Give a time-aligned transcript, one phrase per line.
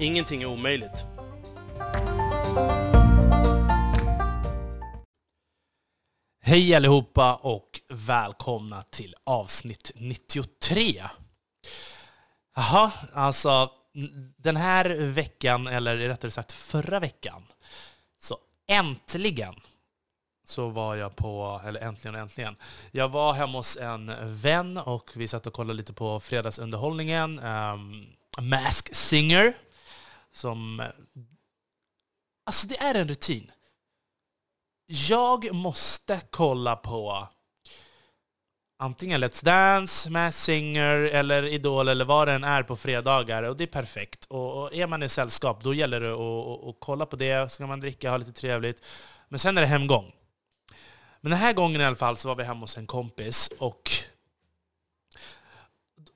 [0.00, 1.04] Ingenting är omöjligt.
[6.42, 11.04] Hej allihopa och välkomna till avsnitt 93.
[12.56, 13.70] Jaha, alltså
[14.36, 17.42] den här veckan, eller rättare sagt förra veckan,
[18.18, 18.36] så
[18.68, 19.54] äntligen
[20.44, 22.56] så var jag på, eller äntligen äntligen,
[22.90, 28.06] jag var hemma hos en vän och vi satt och kollade lite på fredagsunderhållningen, um,
[28.38, 29.54] Mask Singer,
[30.32, 30.80] som...
[30.80, 30.86] Eh,
[32.46, 33.50] alltså det är en rutin.
[34.86, 37.28] Jag måste kolla på
[38.80, 43.42] antingen Let's Dance, Mass Singer eller Idol eller vad det än är på fredagar.
[43.42, 44.24] Och det är perfekt.
[44.24, 47.52] Och, är man i sällskap, då gäller det att, att, att kolla på det.
[47.52, 48.84] Så kan man dricka, ha lite trevligt.
[49.28, 50.12] Men sen är det hemgång.
[51.20, 53.90] Men den här gången i alla fall så var vi hemma hos en kompis och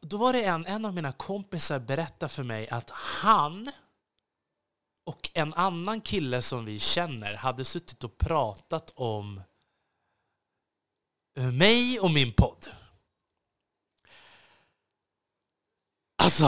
[0.01, 3.71] då var det en, en av mina kompisar berättade för mig att han
[5.05, 9.43] och en annan kille som vi känner hade suttit och pratat om
[11.37, 12.69] eh, mig och min podd.
[16.17, 16.47] Alltså...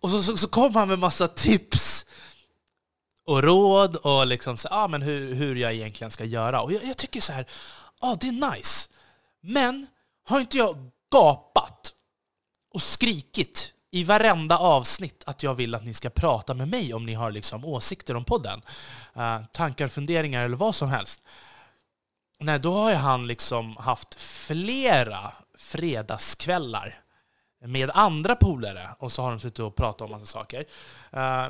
[0.00, 2.06] Och så, så, så kom han med massa tips
[3.24, 6.62] och råd och liksom så, ah, men hur, hur jag egentligen ska göra.
[6.62, 7.46] Och jag, jag tycker så här,
[7.98, 8.88] ah, det är nice.
[9.40, 9.86] Men
[10.24, 11.94] har inte jag gapat
[12.70, 17.06] och skrikit i varenda avsnitt att jag vill att ni ska prata med mig om
[17.06, 18.62] ni har liksom åsikter om podden.
[19.16, 21.24] Uh, tankar, funderingar eller vad som helst.
[22.38, 27.00] Nej, då har han liksom haft flera fredagskvällar
[27.64, 30.64] med andra polare och så har de suttit och pratat om massa saker.
[31.16, 31.48] Uh,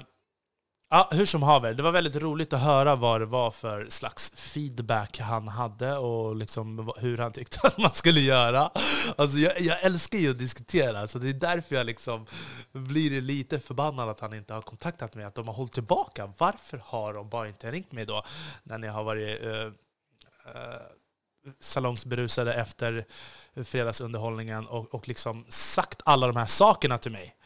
[0.92, 4.32] Ja, hur som haver, det var väldigt roligt att höra vad det var för slags
[4.34, 8.70] feedback han hade och liksom hur han tyckte att man skulle göra.
[9.16, 12.26] Alltså jag, jag älskar ju att diskutera, så det är därför jag liksom
[12.72, 16.32] blir lite förbannad att han inte har kontaktat mig, att de har hållit tillbaka.
[16.38, 18.24] Varför har de bara inte ringt mig då,
[18.62, 19.72] när ni har varit uh, uh,
[21.60, 23.06] salongsberusade efter
[23.64, 27.36] fredagsunderhållningen och, och liksom sagt alla de här sakerna till mig?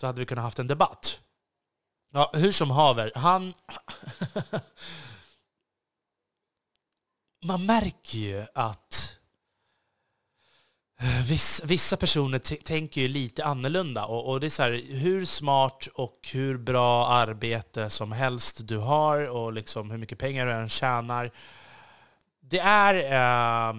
[0.00, 1.20] Så hade vi kunnat haft en debatt.
[2.10, 3.54] Ja, hur som haver, han...
[7.44, 9.16] Man märker ju att
[11.00, 11.26] eh,
[11.64, 14.04] vissa personer tänker ju lite annorlunda.
[14.04, 18.76] Och, och det är så här, hur smart och hur bra arbete som helst du
[18.76, 21.30] har och liksom hur mycket pengar du än tjänar.
[22.40, 22.94] Det är
[23.70, 23.74] eh,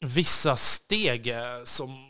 [0.00, 2.09] vissa steg eh, som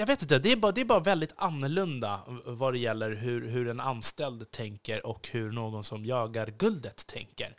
[0.00, 3.48] jag vet inte, det är, bara, det är bara väldigt annorlunda vad det gäller hur,
[3.48, 7.56] hur en anställd tänker och hur någon som jagar guldet tänker.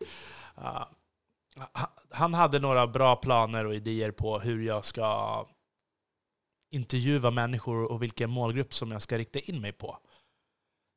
[0.57, 0.83] Uh,
[2.09, 5.47] han hade några bra planer och idéer på hur jag ska
[6.71, 9.97] intervjua människor och vilken målgrupp som jag ska rikta in mig på.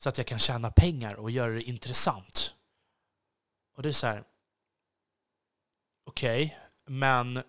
[0.03, 2.55] Så att jag kan tjäna pengar och göra det intressant.
[3.77, 4.25] Och det är så här.
[6.07, 7.43] Okej, okay, men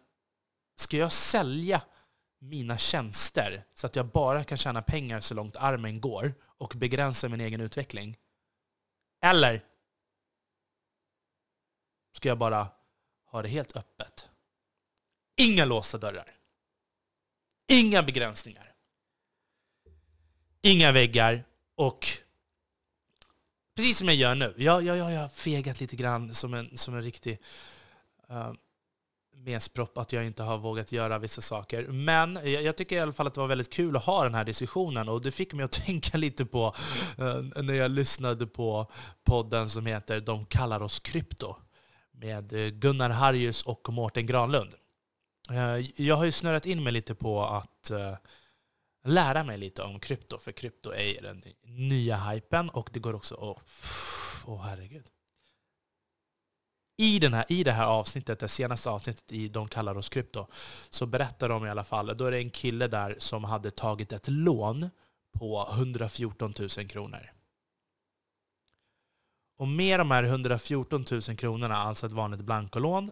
[0.75, 1.81] ska jag sälja
[2.50, 7.29] mina tjänster så att jag bara kan tjäna pengar så långt armen går och begränsa
[7.29, 8.17] min egen utveckling?
[9.22, 9.66] Eller
[12.11, 12.67] ska jag bara
[13.25, 14.29] ha det helt öppet?
[15.35, 16.38] Inga låsta dörrar.
[17.67, 18.73] Inga begränsningar.
[20.62, 21.44] Inga väggar
[21.75, 22.07] och
[23.75, 24.53] precis som jag gör nu.
[24.57, 27.39] Jag, jag, jag har fegat lite grann som en, som en riktig
[28.31, 28.53] uh,
[29.45, 31.88] mespropp att jag inte har vågat göra vissa saker.
[31.88, 34.44] Men jag, tycker i alla fall att det var väldigt kul att ha den här
[34.44, 36.75] diskussionen och det fick mig att tänka lite på
[37.18, 38.92] eh, när jag lyssnade på
[39.24, 41.56] podden som heter De kallar oss krypto
[42.12, 44.74] med eh, Gunnar Harjus och Mårten Granlund.
[45.51, 48.15] Eh, jag har ju snurrat in mig lite på att eh,
[49.06, 53.36] lära mig lite om krypto, för krypto är den nya hypen och det går också...
[53.36, 53.41] att...
[54.45, 55.14] Åh, oh, herregud
[56.97, 60.47] i, den här, I det här avsnittet, det senaste avsnittet i De kallar oss krypto,
[60.89, 64.12] så berättar de i alla fall, då är det en kille där som hade tagit
[64.12, 64.89] ett lån
[65.39, 67.31] på 114 000 kronor.
[69.57, 73.12] Och med de här 114 000 kronorna, alltså ett vanligt blankolån,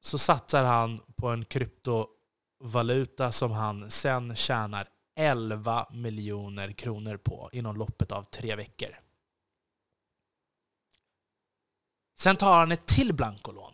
[0.00, 7.76] så satsar han på en kryptovaluta som han sen tjänar 11 miljoner kronor på inom
[7.76, 9.07] loppet av tre veckor.
[12.18, 13.72] Sen tar han ett till blankolån.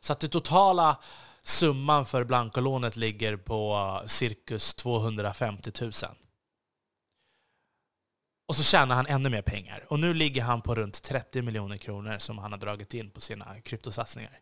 [0.00, 0.96] Så att det totala
[1.42, 5.92] summan för blankolånet ligger på eh, cirkus 250 000.
[8.46, 9.86] Och så tjänar han ännu mer pengar.
[9.88, 13.20] Och nu ligger han på runt 30 miljoner kronor som han har dragit in på
[13.20, 14.40] sina kryptosatsningar.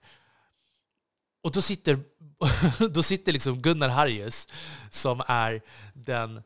[1.42, 2.00] Och då sitter,
[2.90, 4.48] då sitter liksom Gunnar Harrius,
[4.90, 5.62] som är
[5.94, 6.42] den,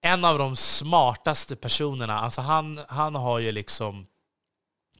[0.00, 2.20] en av de smartaste personerna.
[2.20, 4.06] Alltså han, han har ju liksom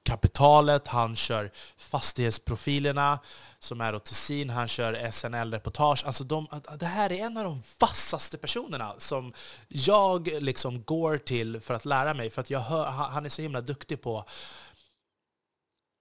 [0.03, 3.19] kapitalet, han kör fastighetsprofilerna
[3.59, 6.07] som är åt Tessin, han kör SNL-reportage.
[6.07, 6.47] Alltså de,
[6.79, 9.33] det här är en av de vassaste personerna som
[9.69, 13.43] jag liksom går till för att lära mig, för att jag hör, han är så
[13.43, 14.25] himla duktig på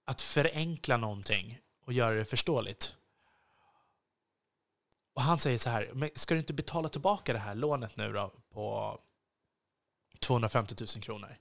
[0.04, 2.94] att förenkla någonting och göra det förståeligt.
[5.14, 8.12] Och han säger så här, men ska du inte betala tillbaka det här lånet nu
[8.12, 8.98] då på
[10.20, 11.36] 250 000 kronor?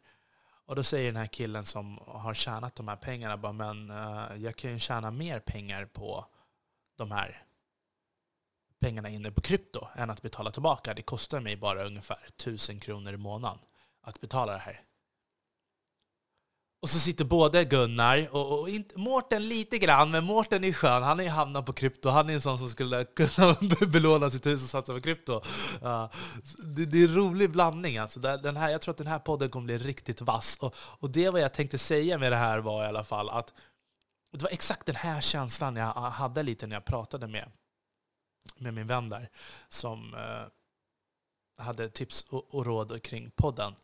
[0.71, 4.43] Och då säger den här killen som har tjänat de här pengarna bara, men uh,
[4.43, 6.25] jag kan ju tjäna mer pengar på
[6.97, 7.43] de här
[8.79, 10.93] pengarna inne på krypto än att betala tillbaka.
[10.93, 13.59] Det kostar mig bara ungefär 1000 kronor i månaden
[14.01, 14.81] att betala det här.
[16.81, 21.03] Och så sitter både Gunnar och, och inte, Mårten lite grann, men Mårten är skön.
[21.03, 22.09] Han är hamnat på krypto.
[22.09, 23.57] Han är en sån som skulle kunna
[23.87, 25.41] belåna sitt hus och satsa på krypto.
[25.83, 26.09] Uh,
[26.57, 27.97] det, det, är en rolig blandning.
[27.97, 28.19] Alltså.
[28.19, 30.57] Den här, jag tror att den här podden kommer bli riktigt vass.
[30.59, 33.53] Och, och det vad jag tänkte säga med det här var i alla fall att
[34.31, 37.51] det var exakt den här känslan jag hade lite när jag pratade med,
[38.57, 39.29] med min vän där,
[39.69, 40.47] som uh,
[41.63, 43.75] hade tips och, och råd kring podden.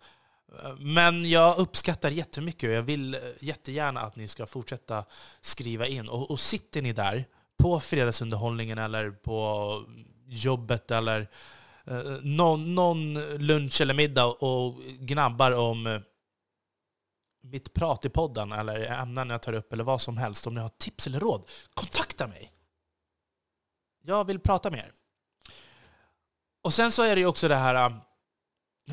[0.80, 5.06] Men jag uppskattar jättemycket och jag vill eh, jättegärna att ni ska fortsätta
[5.42, 6.10] skriva in.
[6.10, 7.26] Och, och sitter ni där
[7.58, 9.86] på fredagsunderhållningen eller på
[10.28, 11.30] jobbet eller
[11.86, 16.00] eh, någon, någon, lunch eller middag och gnabbar om eh,
[17.42, 20.48] mitt prat i podden eller ämnen jag tar upp eller vad som helst.
[20.48, 22.52] Om ni har tips eller råd, kontakta mig!
[24.02, 24.92] Jag vill prata med er.
[26.62, 27.98] Och sen så är det ju också det här eh,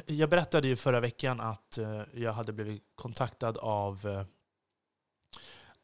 [0.07, 4.25] jag berättade ju förra veckan att eh, jag hade blivit kontaktad av eh,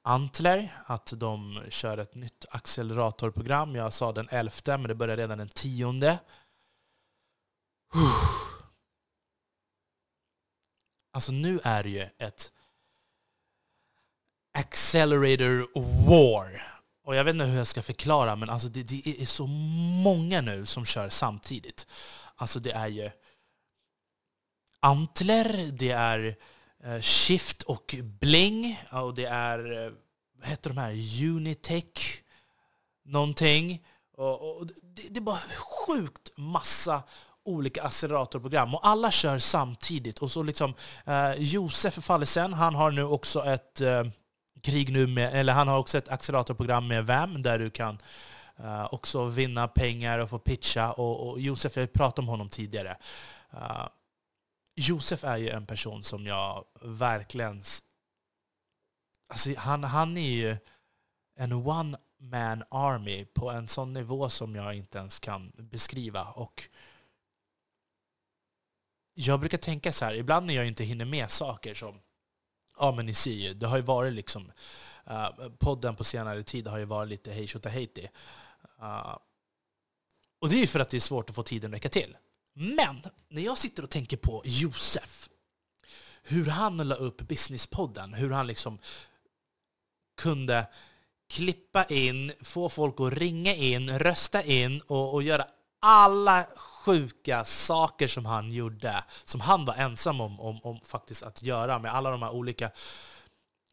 [0.03, 3.75] Antler, att de kör ett nytt acceleratorprogram.
[3.75, 6.19] Jag sa den 11, men det börjar redan den 10.
[11.13, 12.53] Alltså nu är det ju ett
[14.53, 15.69] accelerator
[16.09, 16.81] war.
[17.05, 19.47] Och jag vet inte hur jag ska förklara, men alltså det, det är så
[20.05, 21.87] många nu som kör samtidigt.
[22.37, 23.11] Alltså det är ju
[24.81, 26.37] Antler, det är
[26.85, 29.93] eh, Shift och Bling, och det är, eh,
[30.39, 32.23] vad heter de här, Unitech
[33.05, 33.87] någonting.
[34.17, 34.75] Och, och det,
[35.11, 35.41] det, är bara
[35.87, 37.03] sjukt massa
[37.45, 40.19] olika acceleratorprogram och alla kör samtidigt.
[40.19, 40.75] Och så liksom
[41.07, 44.05] eh, Josef Fallesen, han har nu också ett eh,
[44.63, 47.99] krig nu med, eller han har också ett acceleratorprogram med VAM där du kan
[48.57, 50.93] eh, också vinna pengar och få pitcha.
[50.93, 52.97] Och, och Josef, jag har pratat om honom tidigare.
[53.55, 53.87] Uh,
[54.81, 57.63] Josef är ju en person som jag verkligen...
[59.27, 60.57] Alltså han, han är ju
[61.37, 66.25] en one man army på en sån nivå som jag inte ens kan beskriva.
[66.25, 66.69] Och
[69.15, 72.01] jag brukar tänka så här, ibland när jag inte hinner med saker som,
[72.79, 74.53] ja men ni ser ju, det har ju varit liksom,
[75.11, 78.09] uh, podden på senare tid har ju varit lite hej Haiti.
[78.81, 79.17] Uh, eh,
[80.39, 82.17] och det är ju för att det är svårt att få tiden att räcka till.
[82.55, 85.29] Men när jag sitter och tänker på Josef,
[86.23, 88.79] hur han la upp Businesspodden, hur han liksom
[90.17, 90.67] kunde
[91.29, 95.47] klippa in, få folk att ringa in, rösta in och, och göra
[95.81, 101.43] alla sjuka saker som han gjorde, som han var ensam om, om, om faktiskt att
[101.43, 102.71] göra med alla de här olika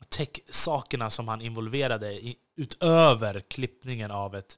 [0.09, 4.57] tech-sakerna som han involverade i, utöver klippningen av ett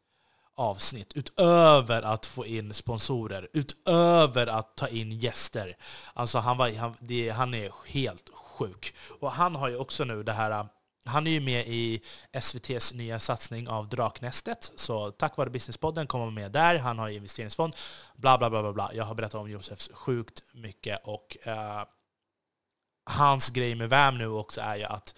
[0.60, 5.78] avsnitt, utöver att få in sponsorer, utöver att ta in gäster.
[6.14, 8.94] Alltså han, var, han, det, han är helt sjuk.
[9.20, 10.68] Och han har ju också nu det här
[11.06, 12.02] han är ju med i
[12.32, 16.80] SVTs nya satsning av Draknästet, så tack vare Businesspodden kommer han med där.
[16.80, 17.76] Han har investeringsfond,
[18.16, 18.62] bla bla bla.
[18.62, 18.92] bla, bla.
[18.94, 21.84] Jag har berättat om Josefs sjukt mycket och uh,
[23.06, 25.16] hans grej med VAM nu också är ju att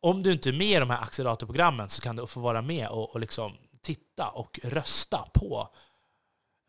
[0.00, 2.88] om du inte är med i de här acceleratorprogrammen så kan du få vara med
[2.88, 5.68] och, och liksom titta och rösta på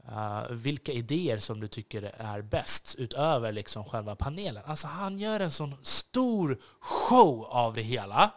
[0.09, 4.63] uh, vilka idéer som du tycker är bäst utöver liksom själva panelen.
[4.65, 8.31] Alltså han gör en sån stor show av det hela.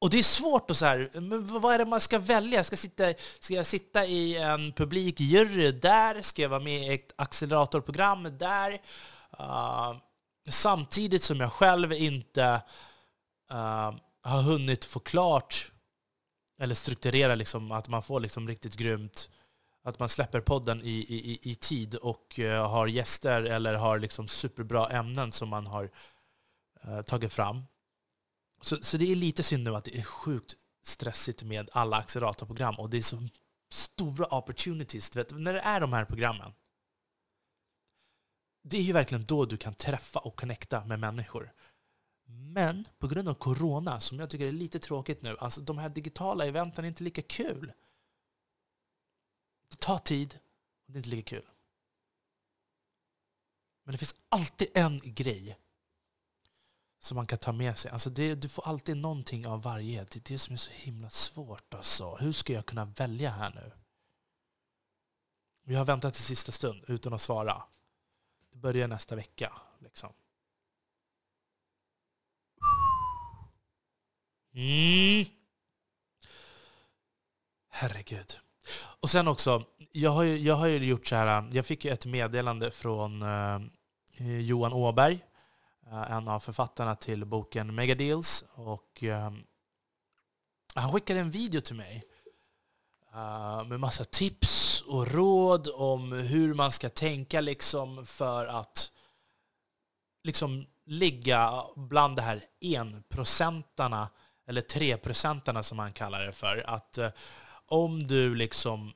[0.00, 2.64] Och det är svårt att så här, men vad är det man ska välja?
[2.64, 6.22] Ska, sitta, ska jag sitta i en publikjury där?
[6.22, 8.80] Ska jag vara med i ett acceleratorprogram där?
[9.40, 9.96] Uh,
[10.48, 12.62] samtidigt som jag själv inte
[13.52, 15.70] uh, har hunnit få klart
[16.60, 19.30] eller strukturera liksom, att man får liksom riktigt grymt
[19.82, 24.28] att man släpper podden i, i, i tid och uh, har gäster eller har liksom
[24.28, 25.90] superbra ämnen som man har
[26.84, 27.62] uh, tagit fram.
[28.60, 32.74] Så, så det är lite synd nu att det är sjukt stressigt med alla acceleratorprogram
[32.78, 33.28] och det är så
[33.70, 35.16] stora opportunities.
[35.16, 36.52] Vet, när det är de här programmen,
[38.62, 41.52] det är ju verkligen då du kan träffa och connecta med människor.
[42.32, 45.88] Men på grund av corona, som jag tycker är lite tråkigt nu, alltså de här
[45.88, 47.72] digitala eventen är inte lika kul.
[49.68, 50.38] Det tar tid
[50.86, 51.48] och det är inte lika kul.
[53.84, 55.58] Men det finns alltid en grej
[56.98, 57.90] som man kan ta med sig.
[57.90, 60.04] Alltså det, du får alltid någonting av varje.
[60.04, 61.74] Det är det som är så himla svårt.
[61.74, 62.16] Alltså.
[62.16, 63.72] Hur ska jag kunna välja här nu?
[65.62, 67.62] Vi har väntat till sista stund utan att svara.
[68.50, 69.52] Det börjar nästa vecka.
[69.78, 70.12] Liksom.
[74.54, 75.24] Mm.
[77.68, 78.38] Herregud.
[79.00, 81.90] Och sen också, jag har ju, jag har ju gjort så här, jag fick ju
[81.90, 83.54] ett meddelande från eh,
[84.16, 85.24] eh Johan Åberg,
[85.86, 88.44] eh, en av författarna till boken Megadeals.
[88.54, 89.30] Och, eh,
[90.74, 92.04] han skickade en video till mig
[93.14, 98.90] uh, med massa tips och råd om hur man ska tänka liksom för att
[100.22, 104.08] liksom ligga bland de här enprocentarna
[104.50, 106.62] eller treprocentarna som han kallar det för.
[106.66, 107.10] Att eh,
[107.66, 108.92] om du liksom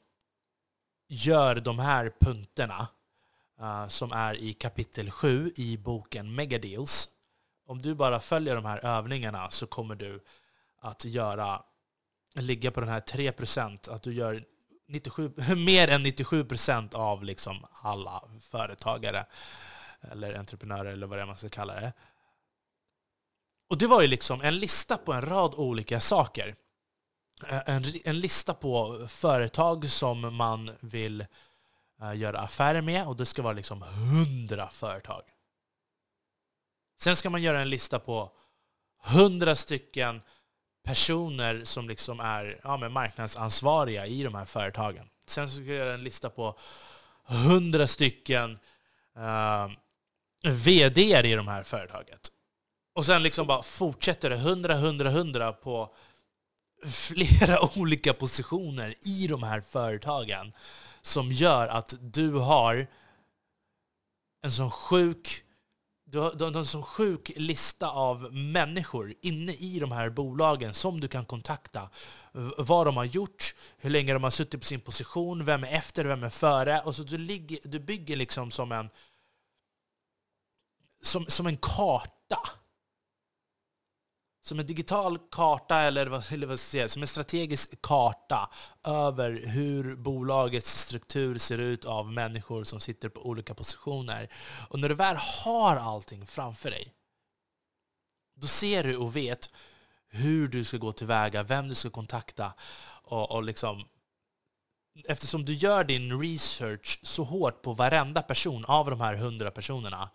[1.09, 2.89] gör de här punkterna
[3.61, 7.09] uh, som är i kapitel 7 i boken Megadeals.
[7.67, 10.25] Om du bara följer de här övningarna så kommer du
[10.81, 11.63] att göra
[12.35, 14.45] ligga på den här 3 procent, att du gör
[14.89, 19.27] 97, mer än 97 procent av liksom alla företagare
[20.01, 21.93] eller entreprenörer eller vad det är man ska kalla det.
[23.75, 26.57] Och det var ju liksom en lista på en rad olika saker.
[27.49, 31.27] Eh, en, en lista på företag som man vill
[32.03, 35.23] eh, göra affärer med och det ska vara liksom 100 företag.
[37.01, 38.33] Sen ska man göra en lista på
[39.07, 40.23] 100 stycken
[40.85, 45.09] personer som liksom är ja, men marknadsansvariga i de här företagen.
[45.27, 46.59] Sen ska jag göra en lista på
[47.25, 48.59] hundra stycken
[49.17, 49.69] eh,
[50.51, 52.31] VD i de här företaget.
[52.95, 55.93] Och sen liksom bara fortsätter det hundra, hundra, hundra på
[56.87, 60.53] flera olika positioner i de här företagen
[61.03, 62.87] som gör att du har
[64.43, 65.45] en sån sjuk
[66.05, 70.75] du har, du har en så sjuk lista av människor inne i de här bolagen
[70.75, 71.91] som du kan kontakta.
[72.59, 76.05] Vad de har gjort, hur länge de har suttit på sin position, vem är efter,
[76.05, 76.81] vem är före.
[76.81, 78.91] Och så du, ligger, du bygger liksom som en,
[81.03, 82.39] som, som en karta
[84.45, 88.51] som en digital karta, eller vad, eller vad ska jag säga, som en strategisk karta
[88.85, 94.33] över hur bolagets struktur ser ut av människor som sitter på olika positioner.
[94.69, 96.93] Och när du väl har allting framför dig,
[98.37, 99.51] då ser du och vet
[100.09, 102.55] hur du ska gå tillväga, vem du ska kontakta
[103.05, 103.85] och, och liksom
[105.09, 110.11] Eftersom du gör din research så hårt på varenda person av de här hundra personerna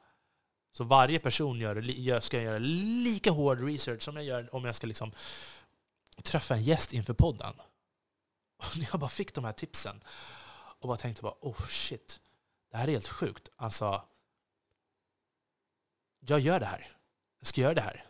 [0.71, 4.87] så varje person gör, ska göra lika hård research som jag gör om jag ska
[4.87, 5.11] liksom
[6.23, 7.53] träffa en gäst inför podden.
[8.57, 9.99] Och jag bara fick de här tipsen
[10.79, 12.19] och bara tänkte bara, oh shit,
[12.71, 13.49] det här är helt sjukt.
[13.55, 14.03] Alltså,
[16.19, 16.87] jag gör det här.
[17.39, 18.05] Jag ska göra det här.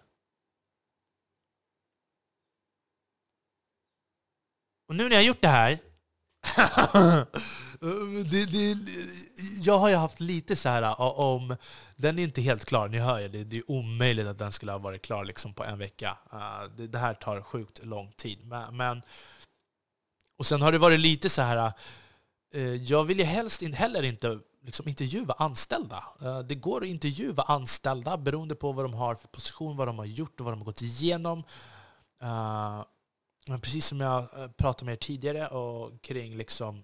[4.87, 5.79] Och nu när jag har gjort det här
[7.81, 8.77] Eh, det, det,
[9.61, 11.55] jag har ju haft lite så här eh, om...
[11.95, 13.27] Den är inte helt klar, ni hör ju.
[13.27, 16.17] Det, det är omöjligt att den skulle ha varit klar liksom på en vecka.
[16.33, 18.45] Eh, det, det här tar sjukt lång tid.
[18.45, 19.01] Men, men,
[20.37, 21.71] och sen har det varit lite så här...
[22.81, 26.03] Jag vill ju helst heller inte liksom intervjua anställda.
[26.45, 30.05] Det går att intervjua anställda beroende på vad de har för position, vad de har
[30.05, 31.43] gjort och vad de har gått igenom.
[33.47, 36.83] Men precis som jag pratade med er tidigare och kring liksom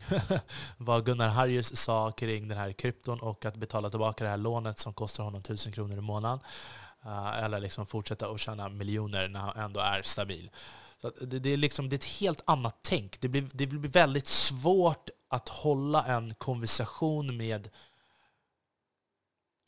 [0.76, 4.78] vad Gunnar Harrius sa kring den här krypton och att betala tillbaka det här lånet
[4.78, 6.40] som kostar honom 1000 kronor i månaden.
[7.04, 10.50] Eh, eller liksom fortsätta att tjäna miljoner när han ändå är stabil.
[11.00, 13.20] Så det, det, är liksom, det är ett helt annat tänk.
[13.20, 17.70] Det blir, det blir väldigt svårt att hålla en konversation med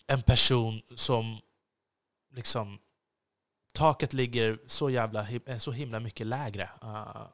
[0.07, 1.41] en person som
[2.35, 2.79] liksom
[3.73, 6.71] taket ligger så, jävla, eh, så himla mycket lägre.
[6.83, 7.27] Eh,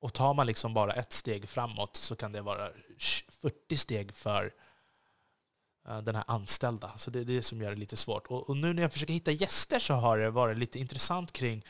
[0.00, 2.70] och tar man liksom bara ett steg framåt så kan det vara
[3.42, 4.52] 40 steg för
[5.88, 6.98] eh, den här anställda.
[6.98, 8.26] Så det är det som gör det lite svårt.
[8.26, 11.64] Och, nu när jag försöker hitta gäster så har det varit lite intressant kring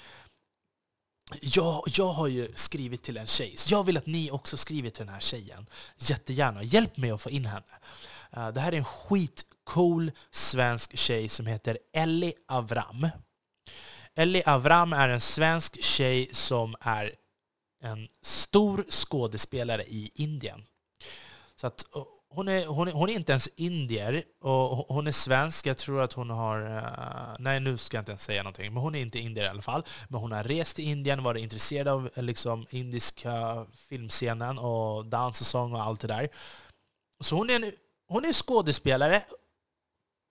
[1.41, 4.91] jag, jag har ju skrivit till en tjej, så jag vill att ni också skriver
[4.91, 5.67] till den här tjejen.
[5.97, 6.63] Jättegärna.
[6.63, 7.79] Hjälp mig att få in henne.
[8.33, 13.09] Eh, det här är en skitcool svensk tjej som heter Ellie Avram.
[14.15, 17.15] Ellie Avram är en svensk tjej som är
[17.81, 20.63] en stor skådespelare i Indien.
[21.57, 25.13] Så att, eh, hon, är, hon, är, hon är inte ens indier, och hon är
[25.13, 25.67] svensk.
[25.67, 26.77] Jag tror att hon har...
[26.77, 28.75] Eh, nej, nu ska jag inte ens säga någonting.
[28.75, 29.85] Men hon är inte indier i alla fall.
[30.09, 35.41] Men hon har rest till Indien, varit intresserad av eh, liksom, indiska filmscenen och dans
[35.41, 36.29] och sång och allt det där.
[37.21, 37.73] Så hon är, en,
[38.07, 39.23] hon är skådespelare.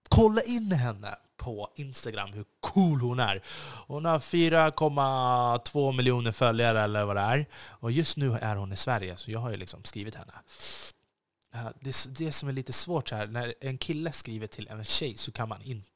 [0.10, 3.41] Kolla in henne på Instagram, hur cool hon är.
[3.88, 7.46] Hon har 4,2 miljoner följare eller vad det är.
[7.55, 10.34] Och just nu är hon i Sverige, så jag har ju liksom skrivit henne.
[11.81, 15.31] Det, det som är lite svårt här, när en kille skriver till en tjej så
[15.31, 15.89] kan man inte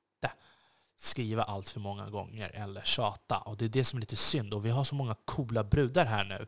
[0.97, 3.37] skriva allt för många gånger eller tjata.
[3.37, 4.53] Och det är det som är lite synd.
[4.53, 6.47] Och vi har så många coola brudar här nu.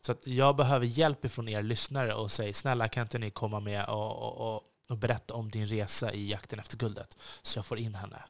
[0.00, 3.60] Så att jag behöver hjälp ifrån er lyssnare och säga snälla kan inte ni komma
[3.60, 7.66] med och, och, och, och berätta om din resa i jakten efter guldet så jag
[7.66, 8.22] får in henne.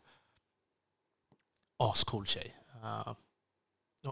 [1.78, 2.56] Ascool tjej.
[2.84, 3.14] Uh,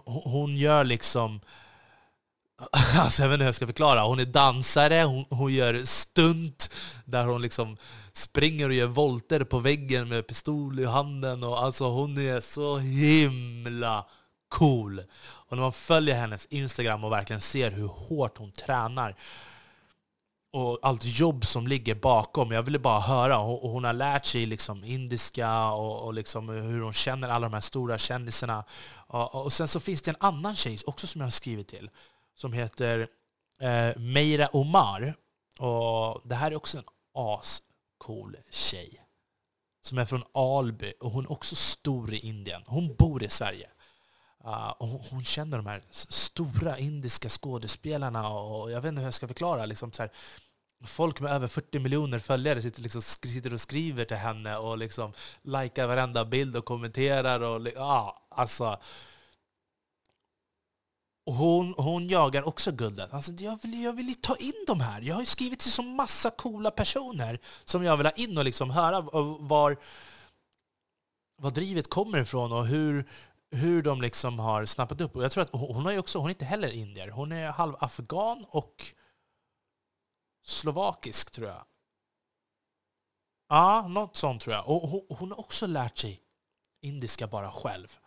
[0.05, 1.41] hon gör liksom
[2.95, 4.01] Alltså jag vet inte hur jag ska förklara.
[4.01, 6.69] Hon är dansare, hon, hon gör stunt
[7.05, 7.77] där hon liksom
[8.13, 11.43] springer och gör volter på väggen med pistol i handen.
[11.43, 14.05] Och alltså hon är så himla
[14.49, 15.01] cool.
[15.19, 19.15] Och när man följer hennes Instagram och verkligen ser hur hårt hon tränar
[20.51, 22.51] och allt jobb som ligger bakom.
[22.51, 23.39] Jag ville bara höra.
[23.39, 27.53] Och hon har lärt sig liksom indiska och, och liksom hur hon känner alla de
[27.53, 28.63] här stora kändisarna.
[29.07, 31.89] Och, och sen så finns det en annan tjej också som jag har skrivit till
[32.35, 33.07] som heter
[33.59, 35.13] eh, Meira Omar.
[35.59, 39.05] Och det här är också en ascool tjej.
[39.81, 42.61] Som är från Alby och hon är också stor i Indien.
[42.65, 43.69] Hon bor i Sverige.
[44.45, 49.13] Uh, och hon, känner de här stora indiska skådespelarna och jag vet inte hur jag
[49.13, 49.65] ska förklara.
[49.65, 50.11] Liksom, så här,
[50.85, 55.13] folk med över 40 miljoner följare sitter, liksom, sitter och skriver till henne och liksom
[55.41, 57.39] likar varenda bild och kommenterar.
[57.41, 58.79] Och, ja, ah, alltså,
[61.29, 63.13] och hon, hon jagar också guldet.
[63.13, 65.01] Alltså, jag, vill, jag vill ta in de här.
[65.01, 68.69] Jag har skrivit till så massa coola personer som jag vill ha in och liksom
[68.69, 69.77] höra var,
[71.37, 73.05] var drivet kommer ifrån och hur,
[73.51, 75.15] hur de liksom har snappat upp.
[75.15, 77.09] Och jag tror att hon, är också, hon är inte heller indier.
[77.09, 78.85] Hon är halv afghan och
[80.43, 81.63] slovakisk, tror jag.
[83.49, 84.69] Ja, något sånt tror jag.
[84.69, 86.21] Och hon, hon har också lärt sig
[86.81, 87.99] indiska bara själv.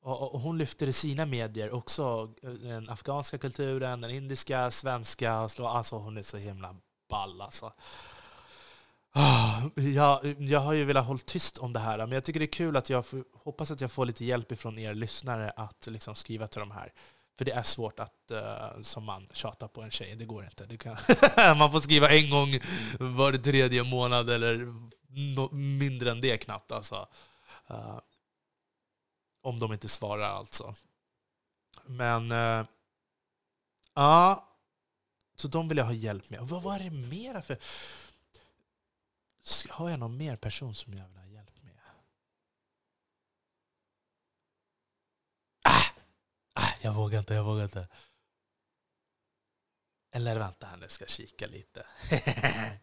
[0.00, 5.32] Och, hon lyfter i sina medier också den afghanska kulturen, den indiska, svenska.
[5.32, 6.76] Alltså, alltså hon är så himla
[7.08, 7.72] ball alltså.
[9.16, 12.46] Ah, jag, jag har ju velat hålla tyst om det här, men jag tycker det
[12.46, 15.86] är kul att jag får, hoppas att jag får lite hjälp från er lyssnare att
[15.86, 16.92] liksom skriva till de här.
[17.38, 20.66] För det är svårt att uh, som man tjata på en tjej, det går inte.
[20.66, 20.96] Det kan
[21.58, 22.48] man får skriva en gång
[22.98, 24.56] var tredje månad eller
[25.08, 26.72] no mindre än det knappt.
[26.72, 27.08] Alltså.
[27.70, 27.98] Uh,
[29.42, 30.74] om de inte svarar alltså.
[31.86, 32.32] Men...
[32.32, 32.66] Uh,
[33.94, 34.48] ja.
[35.36, 36.40] Så de vill jag ha hjälp med.
[36.42, 37.56] Vad var det mera för...
[39.68, 41.78] Har jag någon mer person som jag vill ha hjälp med?
[45.64, 45.84] Ah!
[46.54, 47.88] Ah, jag vågar inte, jag vågar inte.
[50.12, 51.86] Eller vänta här nu, ska kika lite.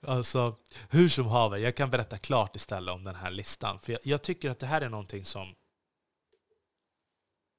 [0.00, 0.56] alltså,
[0.90, 3.80] hur som haver, jag kan berätta klart istället om den här listan.
[3.80, 5.54] För jag, jag tycker att det här är någonting som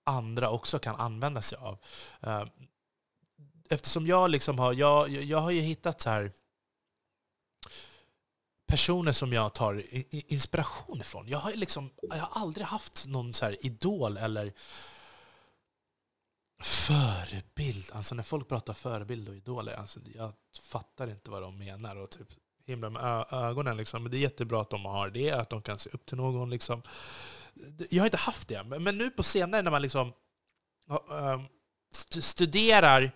[0.06, 1.80] andra också kan använda sig av.
[2.22, 2.46] Eh,
[3.70, 6.32] eftersom jag liksom har, jag, jag har ju hittat så här
[8.68, 9.84] personer som jag tar
[10.32, 11.28] inspiration ifrån.
[11.28, 14.54] Jag har, liksom, jag har aldrig haft någon så idol eller
[16.62, 17.90] förebild.
[17.94, 21.96] Alltså när folk pratar förebild och idoler, alltså jag fattar inte vad de menar.
[21.96, 22.28] Och typ
[22.66, 23.78] himla med ögonen.
[23.78, 24.04] Liksom.
[24.04, 26.50] Men det är jättebra att de har det, att de kan se upp till någon.
[26.50, 26.82] Liksom
[27.90, 30.14] jag har inte haft det, men nu på senare när man liksom
[31.12, 31.46] ehm,
[32.22, 33.12] studerar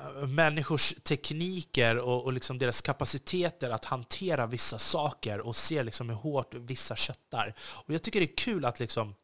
[0.00, 6.08] Eh, människors tekniker och, och liksom deras kapaciteter att hantera vissa saker och se liksom
[6.08, 7.54] hur hårt vissa köttar.
[7.60, 9.14] Och jag tycker det är kul att liksom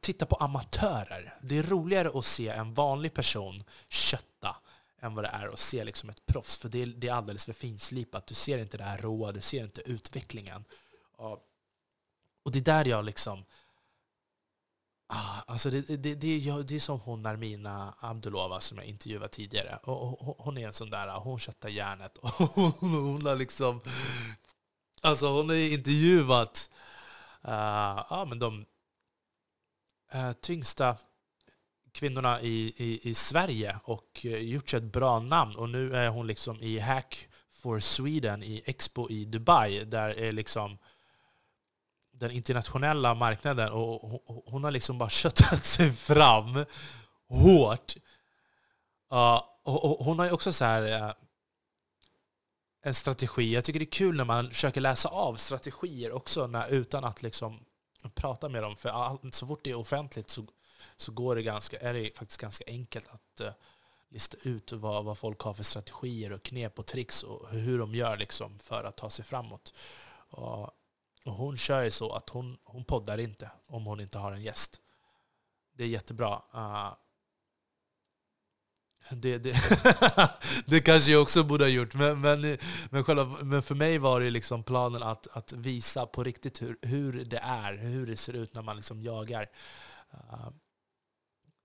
[0.00, 1.34] titta på amatörer.
[1.42, 4.56] Det är roligare att se en vanlig person kötta
[5.00, 7.44] än vad det är att se liksom ett proffs, för det är, det är alldeles
[7.44, 8.26] för finslipat.
[8.26, 10.64] Du ser inte det här råa, du ser inte utvecklingen.
[11.16, 11.38] Och,
[12.42, 13.44] och det är där jag liksom...
[15.06, 19.28] Ah, alltså det, det, det, jag, det är som hon Armina Abdulova som jag intervjuade
[19.28, 19.78] tidigare.
[19.82, 22.18] Och, och, hon är en sån där, hon köttar järnet.
[22.22, 23.80] Och hon, hon har liksom...
[25.02, 26.70] Alltså hon har intervjuat
[27.44, 28.66] uh, ja, men de
[30.14, 30.96] uh, tyngsta
[31.92, 35.56] kvinnorna i, i, i Sverige och uh, gjort sig ett bra namn.
[35.56, 39.84] Och nu är hon liksom i Hack for Sweden i Expo i Dubai.
[39.84, 40.78] Där är liksom
[42.28, 46.64] den internationella marknaden och hon har liksom bara köttat sig fram
[47.28, 47.94] hårt.
[49.64, 51.12] Och, hon har ju också så här, eh,
[52.82, 53.54] en strategi.
[53.54, 57.22] Jag tycker det är kul när man försöker läsa av strategier också när, utan att
[57.22, 57.64] liksom
[58.14, 58.76] prata med dem.
[58.76, 60.46] För all, så fort det är offentligt så,
[60.96, 63.52] så går det ganska, är det faktiskt ganska enkelt att uh,
[64.08, 67.94] lista ut vad, vad folk har för strategier och knep och tricks och hur de
[67.94, 69.74] gör liksom för att ta sig framåt.
[70.30, 70.70] Och
[71.24, 74.42] och hon kör ju så att hon, hon poddar inte om hon inte har en
[74.42, 74.80] gäst.
[75.76, 76.42] Det är jättebra.
[76.54, 76.94] Uh,
[79.10, 79.56] det, det,
[80.66, 82.58] det kanske jag också borde ha gjort, men, men,
[82.90, 86.78] men, själva, men för mig var det liksom planen att, att visa på riktigt hur,
[86.82, 89.50] hur det är, hur det ser ut när man liksom jagar.
[90.14, 90.48] Uh,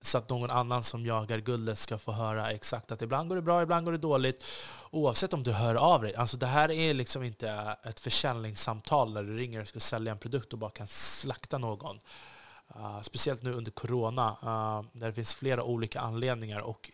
[0.02, 3.42] så att någon annan som jagar guldet ska få höra exakt att ibland går det
[3.42, 4.44] bra, ibland går det dåligt.
[4.90, 6.14] Oavsett om du hör av dig.
[6.14, 10.18] Alltså det här är liksom inte ett försäljningssamtal där du ringer och ska sälja en
[10.18, 11.98] produkt och bara kan slakta någon.
[12.76, 16.60] Uh, speciellt nu under corona, uh, där det finns flera olika anledningar.
[16.60, 16.90] Och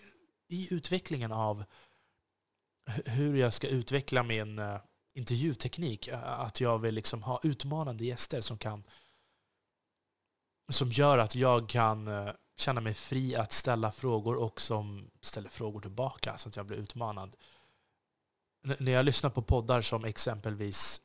[0.48, 1.64] i utvecklingen av
[3.04, 4.78] hur jag ska utveckla min uh,
[5.14, 8.84] intervjuteknik, uh, att jag vill liksom ha utmanande gäster som kan
[10.68, 15.48] som gör att jag kan uh, känna mig fri att ställa frågor och som ställer
[15.48, 17.36] frågor tillbaka så att jag blir utmanad.
[18.64, 21.00] N när jag lyssnar på poddar som exempelvis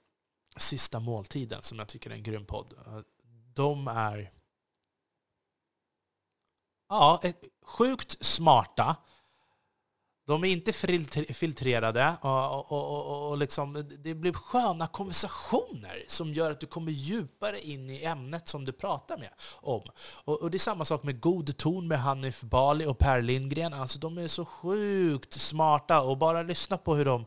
[0.57, 2.99] Sista måltiden, som jag tycker är en grym podd, eh,
[3.53, 4.31] de är
[6.89, 7.21] ja,
[7.63, 8.95] sjukt smarta
[10.25, 10.73] de är inte
[11.34, 16.91] filtrerade och, och, och, och liksom, det blir sköna konversationer som gör att du kommer
[16.91, 19.29] djupare in i ämnet som du pratar med
[19.62, 19.81] om.
[20.23, 23.73] Och, det är samma sak med God ton med Hanif Bali och Per Lindgren.
[23.73, 27.25] Alltså, de är så sjukt smarta och bara lyssna på hur de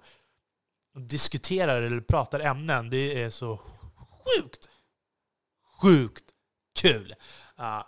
[0.98, 3.60] diskuterar eller pratar ämnen, det är så
[4.24, 4.68] sjukt,
[5.80, 6.24] sjukt
[6.80, 7.14] kul.
[7.60, 7.82] Uh,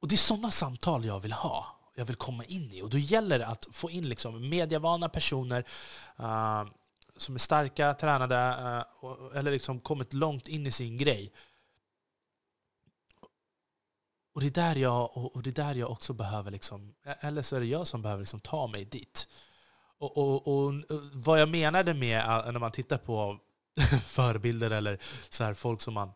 [0.00, 2.82] och det är sådana samtal jag vill ha jag vill komma in i.
[2.82, 5.64] Och då gäller det att få in liksom medievana personer
[6.20, 6.64] uh,
[7.16, 8.34] som är starka, tränade
[9.02, 11.32] uh, eller liksom kommit långt in i sin grej.
[14.34, 17.56] Och det är där jag, och det är där jag också behöver, liksom, eller så
[17.56, 19.28] är det jag som behöver liksom ta mig dit.
[19.98, 20.72] Och, och, och,
[21.12, 23.38] vad jag menade med eh, när man tittar på
[24.02, 26.12] förebilder eller så här, folk som man,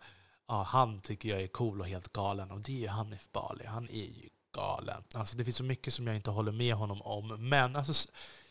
[0.48, 3.64] ja, han tycker jag är cool och helt galen, och det är ju Hanif Bali.
[3.64, 5.02] Han är ju galen.
[5.14, 7.48] Alltså det finns så mycket som jag inte håller med honom om.
[7.48, 8.08] Men alltså,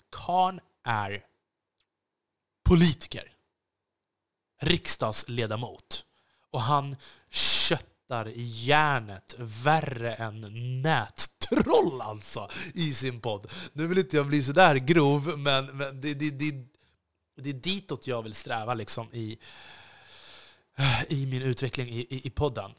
[0.10, 1.26] Khan är
[2.64, 3.32] politiker.
[4.62, 6.06] Riksdagsledamot.
[6.52, 6.96] Och han
[7.30, 10.42] köttar järnet värre än
[10.82, 13.52] nättroll alltså i sin podd.
[13.74, 16.52] Nu vill inte jag bli sådär grov, men, men det, det, det,
[17.36, 19.38] det är ditåt jag vill sträva liksom i,
[21.08, 22.72] i min utveckling i, i, i podden.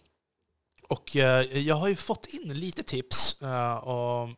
[0.91, 3.43] Och eh, jag har ju fått in lite tips.
[3.43, 4.29] Eh, och,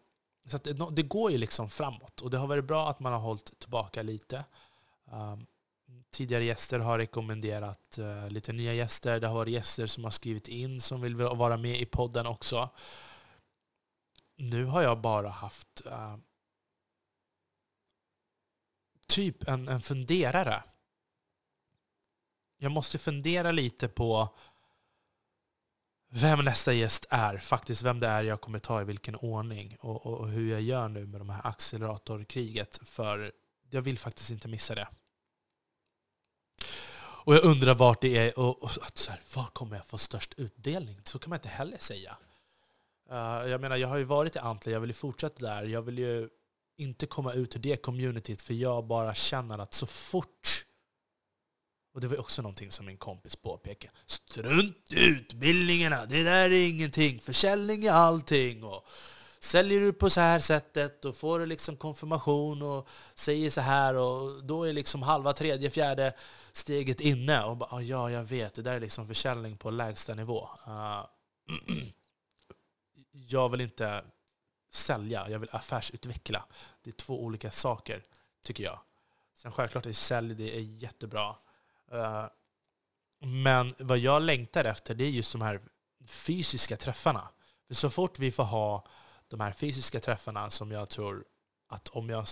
[0.46, 2.20] så det, det, går ju liksom framåt.
[2.20, 4.44] Och det har varit bra att man har hållit tillbaka lite.
[5.12, 5.46] Ehm,
[6.10, 9.20] tidigare gäster har rekommenderat eh, lite nya gäster.
[9.20, 12.70] Det har varit gäster som har skrivit in som vill vara med i podden också.
[14.36, 15.82] Nu har jag bara haft
[19.08, 20.62] typ en, en funderare.
[22.58, 24.28] Jag måste fundera lite på
[26.14, 30.06] vem nästa gäst är, faktiskt vem det är jag kommer ta i vilken ordning och,
[30.06, 32.80] och, och hur jag gör nu med de här acceleratorkriget.
[32.84, 33.32] För
[33.70, 34.88] jag vill faktiskt inte missa det.
[37.24, 40.34] Och jag undrar vart det är och, och så här, var kommer jag få störst
[40.36, 41.00] utdelning?
[41.04, 42.16] Så kan man inte heller säga.
[43.10, 45.62] Uh, jag menar, jag har ju varit i Antle, jag vill ju fortsätta där.
[45.62, 46.28] Jag vill ju
[46.76, 50.64] inte komma ut ur det communityt för jag bara känner att så fort
[51.92, 53.92] och det var också någonting som min kompis påpekade.
[54.06, 57.20] Strunt i utbildningarna, det där är ingenting.
[57.20, 58.64] Försäljning är allting.
[58.64, 58.86] Och
[59.40, 63.94] säljer du på så här sättet och får du liksom konfirmation och säger så här
[63.94, 66.12] och då är liksom halva, tredje, fjärde
[66.52, 67.44] steget inne.
[67.44, 70.48] Och bara, ah, ja, jag vet, det där är liksom försäljning på lägsta nivå.
[70.66, 71.06] Uh,
[73.12, 74.04] jag vill inte
[74.70, 76.44] sälja, jag vill affärsutveckla.
[76.82, 78.04] Det är två olika saker,
[78.44, 78.80] tycker jag.
[79.34, 81.34] Sen självklart är sälj det är jättebra.
[81.92, 82.26] Eh,
[83.24, 85.60] men vad jag längtar efter det är just de här
[86.06, 87.28] fysiska träffarna.
[87.66, 88.86] För så fort vi får ha
[89.28, 91.24] de här fysiska träffarna som jag tror
[91.68, 92.26] att om jag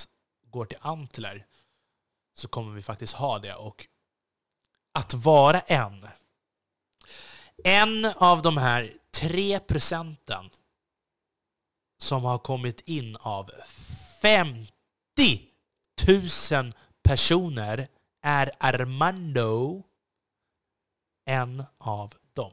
[0.46, 1.46] går till Antler
[2.34, 3.54] så kommer vi faktiskt ha det.
[3.54, 3.86] Och
[4.92, 6.08] att vara en.
[7.64, 10.50] En av de här tre procenten
[11.98, 13.50] som har kommit in av
[14.22, 14.70] 50
[16.08, 17.88] 000 personer
[18.22, 19.82] är Armando
[21.24, 22.52] en av dem.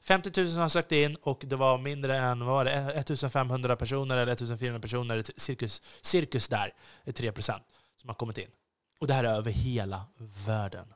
[0.00, 4.16] 50 000 har sökt in och det var mindre än vad var det, 1500 personer
[4.16, 6.72] eller 1400 personer, cirkus, cirkus där,
[7.12, 7.62] 3 procent,
[7.96, 8.50] som har kommit in.
[9.00, 10.06] Och det här är över hela
[10.46, 10.94] världen.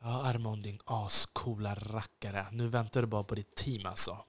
[0.00, 2.46] Ja, Armand din ascoola rackare.
[2.52, 4.18] Nu väntar du bara på ditt team alltså.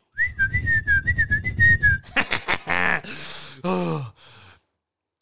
[3.64, 4.06] Ah.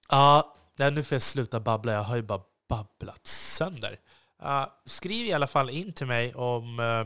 [0.09, 1.91] Ja, Nej, nu får jag sluta babbla.
[1.91, 3.99] Jag har ju bara babblat sönder.
[4.43, 6.79] Uh, skriv i alla fall in till mig om...
[6.79, 7.05] Uh,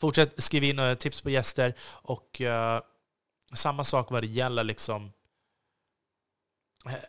[0.00, 1.74] fortsätt skriva in uh, tips på gäster.
[1.84, 2.80] Och eh,
[3.54, 5.12] samma sak vad det gäller liksom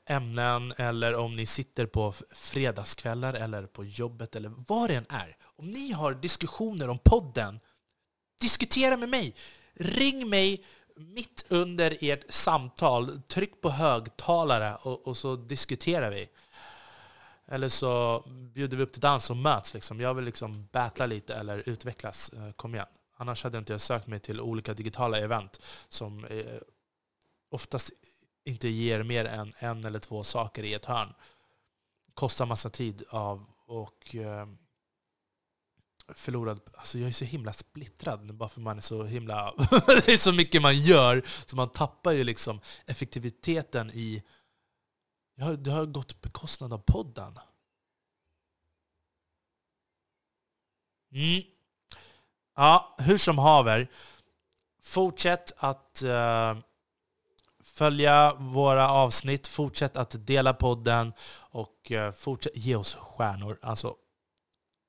[0.06, 5.38] ämnen eller om ni sitter på fredagskvällar eller på jobbet eller vad det än är.
[5.42, 7.60] Om ni har diskussioner om podden,
[8.42, 9.36] diskutera med mig.
[9.74, 16.30] Ring mig mitt under ert samtal, tryck på högtalare och, och så diskuterar vi.
[17.46, 19.74] Eller så bjuder vi upp till dans och möts.
[19.74, 20.00] Liksom.
[20.00, 22.30] Jag vill liksom battla lite eller utvecklas.
[22.30, 22.88] Eh, kom igen.
[23.18, 26.46] Annars hade inte jag sökt mig till olika digitala event som eh,
[27.50, 27.92] oftast
[28.46, 31.14] inte ger mer än en eller två saker i ett hörn.
[32.14, 34.48] Kostar massa tid av och eh,
[36.16, 36.62] förlorad...
[36.74, 39.54] Alltså jag är så himla splittrad bara för man är så himla...
[40.06, 44.24] det är så mycket man gör så man tappar ju liksom effektiviteten i...
[45.36, 47.38] Jag har, det har gått på bekostnad av podden.
[51.14, 51.44] Mm.
[52.56, 53.92] Ja, hur som haver.
[54.82, 56.58] Fortsätt att uh,
[57.64, 63.60] följa våra avsnitt, fortsätt att dela podden och uh, fortsätt ge oss stjärnor.
[63.62, 63.96] Alltså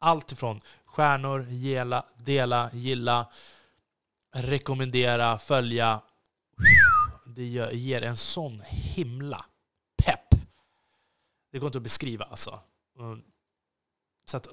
[0.04, 0.60] allt ifrån
[0.94, 3.26] stjärnor, gela, dela, gilla,
[4.34, 6.00] rekommendera, följa.
[7.26, 9.44] Det ger en sån himla
[10.04, 10.28] pepp.
[11.52, 12.60] Det går inte att beskriva alltså.
[12.98, 13.22] Mm.
[14.30, 14.48] Så att,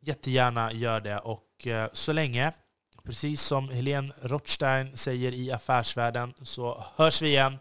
[0.00, 1.18] jättegärna gör det.
[1.18, 2.52] Och eh, så länge,
[3.04, 7.58] precis som Helene Rothstein säger i Affärsvärlden, så hörs vi igen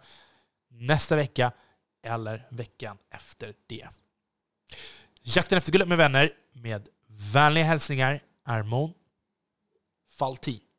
[0.70, 1.52] nästa vecka
[2.04, 3.88] eller veckan efter det.
[5.22, 6.90] Jakten efter guldet med vänner med
[7.34, 8.94] Vänliga hälsningar Armon
[10.18, 10.71] Faltin.